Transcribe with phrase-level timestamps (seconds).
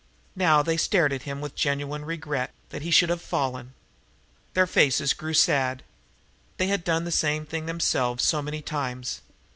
[0.35, 3.75] Now they stared at him with genuine regret that he should have fallen.
[4.55, 5.83] Their faces grew sad.
[6.57, 9.21] They had done the same thing themselves so many times.